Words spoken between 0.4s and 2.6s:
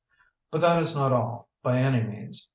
"But that is not all, by any means.